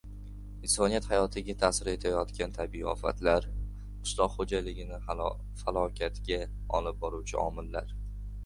[0.67, 3.47] Insoniyat hayotiga ta’sir etayotgan tabiiy ofatlar,
[4.07, 5.01] qishloq xo‘jaligini
[5.61, 6.41] falokatga
[6.81, 7.95] olib boruvchi omillar...